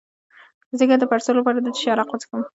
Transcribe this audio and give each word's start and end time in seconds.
د 0.69 0.71
ځیګر 0.79 0.97
د 0.99 1.05
پړسوب 1.11 1.35
لپاره 1.37 1.57
د 1.61 1.67
څه 1.75 1.79
شي 1.81 1.87
عرق 1.93 2.09
وڅښم؟ 2.09 2.41